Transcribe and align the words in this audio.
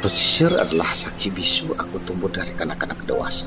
Pesisir 0.00 0.48
adalah 0.56 0.96
saksi 0.96 1.28
bisu 1.28 1.76
aku 1.76 2.00
tumbuh 2.08 2.32
dari 2.32 2.56
kanak-kanak 2.56 3.04
dewasa. 3.04 3.44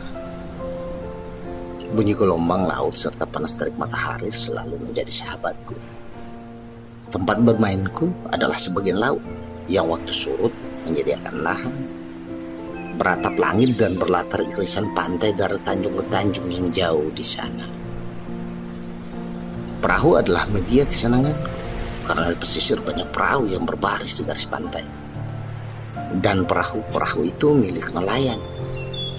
Bunyi 1.97 2.13
gelombang 2.13 2.69
laut 2.69 2.93
serta 2.93 3.25
panas 3.25 3.57
terik 3.57 3.73
matahari 3.73 4.29
selalu 4.29 4.77
menjadi 4.77 5.09
sahabatku. 5.09 5.73
Tempat 7.09 7.41
bermainku 7.41 8.13
adalah 8.29 8.53
sebagian 8.53 9.01
laut 9.01 9.25
yang 9.65 9.89
waktu 9.89 10.13
surut 10.13 10.53
menyediakan 10.85 11.41
lahan. 11.41 11.73
Beratap 13.01 13.33
langit 13.41 13.73
dan 13.81 13.97
berlatar 13.97 14.45
irisan 14.53 14.93
pantai 14.93 15.33
dari 15.33 15.57
tanjung 15.65 15.97
ke 15.97 16.05
tanjung 16.13 16.53
yang 16.53 16.69
jauh 16.69 17.09
di 17.17 17.25
sana. 17.25 17.65
Perahu 19.81 20.21
adalah 20.21 20.45
media 20.53 20.85
kesenanganku 20.85 21.49
karena 22.05 22.29
di 22.29 22.37
pesisir 22.37 22.77
banyak 22.77 23.09
perahu 23.09 23.49
yang 23.49 23.65
berbaris 23.65 24.21
di 24.21 24.29
garis 24.29 24.45
pantai 24.45 25.02
dan 26.21 26.45
perahu-perahu 26.45 27.25
itu 27.25 27.57
milik 27.57 27.89
nelayan 27.93 28.39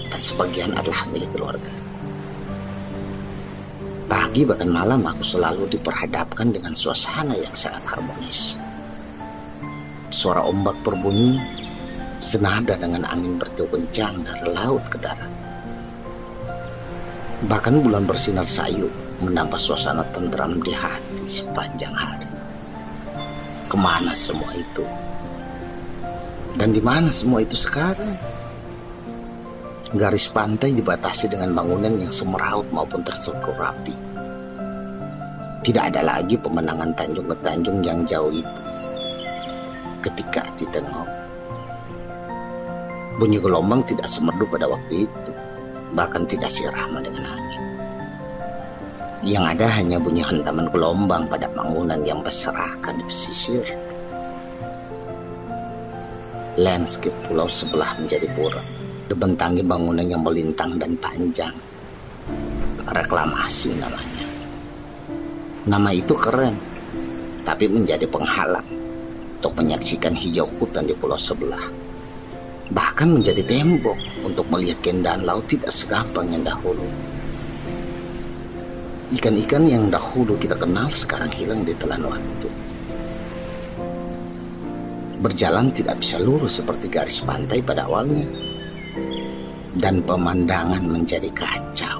dan 0.09 0.19
sebagian 0.19 0.71
adalah 0.75 1.03
milik 1.11 1.27
keluarga. 1.35 1.73
Pagi 4.05 4.45
bahkan 4.45 4.69
malam 4.69 5.01
aku 5.03 5.25
selalu 5.25 5.65
diperhadapkan 5.75 6.53
dengan 6.53 6.77
suasana 6.77 7.35
yang 7.35 7.51
sangat 7.57 7.83
harmonis. 7.89 8.55
Suara 10.13 10.45
ombak 10.45 10.77
berbunyi 10.85 11.41
senada 12.21 12.77
dengan 12.79 13.03
angin 13.09 13.35
bertiup 13.35 13.73
kencang 13.73 14.23
dari 14.23 14.45
laut 14.53 14.83
ke 14.87 14.97
darat. 15.01 15.33
Bahkan 17.49 17.83
bulan 17.83 18.07
bersinar 18.07 18.47
sayu 18.47 18.87
menambah 19.19 19.59
suasana 19.59 20.05
tentram 20.15 20.63
di 20.63 20.71
hati 20.71 21.25
sepanjang 21.27 21.91
hari. 21.91 22.29
Ke 23.67 23.75
mana 23.75 24.15
semua 24.15 24.53
itu? 24.55 24.85
Dan 26.65 26.73
di 26.73 26.81
mana 26.81 27.13
semua 27.13 27.45
itu 27.45 27.53
sekarang? 27.53 28.17
Garis 29.93 30.25
pantai 30.33 30.73
dibatasi 30.73 31.29
dengan 31.29 31.53
bangunan 31.53 31.93
yang 31.93 32.09
semeraut 32.09 32.65
maupun 32.73 33.05
terstruktur 33.05 33.53
rapi. 33.53 33.93
Tidak 35.61 35.93
ada 35.93 36.01
lagi 36.01 36.33
pemenangan 36.33 36.89
tanjung 36.97 37.29
ke 37.29 37.37
tanjung 37.45 37.85
yang 37.85 38.01
jauh 38.09 38.33
itu. 38.33 38.61
Ketika 40.09 40.41
ditengok, 40.57 41.05
bunyi 43.21 43.37
gelombang 43.37 43.85
tidak 43.85 44.09
semerdu 44.09 44.49
pada 44.49 44.65
waktu 44.65 45.05
itu, 45.05 45.31
bahkan 45.93 46.25
tidak 46.25 46.49
sirama 46.49 46.97
dengan 46.97 47.29
angin. 47.29 47.63
Yang 49.21 49.45
ada 49.53 49.67
hanya 49.69 50.01
bunyi 50.01 50.25
hantaman 50.25 50.65
gelombang 50.73 51.29
pada 51.29 51.45
bangunan 51.45 52.01
yang 52.01 52.25
berserahkan 52.25 52.97
di 52.97 53.05
pesisir 53.05 53.84
landscape 56.55 57.15
pulau 57.27 57.51
sebelah 57.51 57.95
menjadi 57.99 58.31
buram. 58.31 58.63
Dibentangi 59.05 59.61
bangunan 59.61 60.07
yang 60.07 60.23
melintang 60.23 60.79
dan 60.79 60.95
panjang. 60.97 61.53
Reklamasi 62.87 63.75
namanya. 63.77 64.25
Nama 65.65 65.89
itu 65.93 66.13
keren, 66.15 66.55
tapi 67.43 67.69
menjadi 67.69 68.07
penghalang 68.07 68.65
untuk 69.37 69.53
menyaksikan 69.61 70.15
hijau 70.15 70.47
hutan 70.57 70.87
di 70.87 70.95
pulau 70.97 71.19
sebelah. 71.19 71.61
Bahkan 72.71 73.21
menjadi 73.21 73.45
tembok 73.45 74.25
untuk 74.25 74.49
melihat 74.49 74.81
keindahan 74.81 75.21
laut 75.21 75.45
tidak 75.45 75.69
segampang 75.69 76.33
yang 76.33 76.41
dahulu. 76.41 76.81
Ikan-ikan 79.13 79.69
yang 79.69 79.93
dahulu 79.93 80.33
kita 80.41 80.57
kenal 80.57 80.89
sekarang 80.89 81.29
hilang 81.29 81.61
di 81.61 81.77
telan 81.77 82.01
waktu 82.09 82.64
berjalan 85.19 85.71
tidak 85.71 85.99
bisa 85.99 86.19
lurus 86.19 86.59
seperti 86.59 86.91
garis 86.91 87.23
pantai 87.23 87.59
pada 87.59 87.87
awalnya. 87.87 88.27
Dan 89.75 89.99
pemandangan 90.03 90.83
menjadi 90.87 91.27
kacau. 91.35 91.99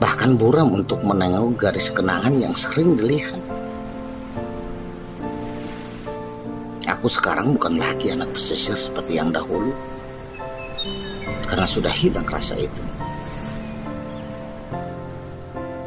Bahkan 0.00 0.40
buram 0.40 0.74
untuk 0.74 1.04
menengok 1.06 1.60
garis 1.60 1.92
kenangan 1.92 2.34
yang 2.40 2.54
sering 2.56 2.98
dilihat. 2.98 3.38
Aku 6.90 7.06
sekarang 7.06 7.54
bukan 7.54 7.78
lagi 7.78 8.12
anak 8.12 8.34
pesisir 8.34 8.76
seperti 8.76 9.16
yang 9.16 9.30
dahulu. 9.30 9.72
Karena 11.46 11.64
sudah 11.64 11.92
hilang 11.92 12.26
rasa 12.26 12.58
itu. 12.58 12.82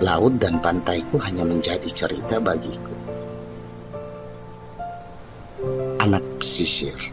Laut 0.03 0.35
dan 0.41 0.59
pantaiku 0.59 1.15
hanya 1.21 1.45
menjadi 1.47 1.87
cerita 1.87 2.39
bagiku. 2.39 3.02
Anak 6.03 6.23
pesisir. 6.39 7.11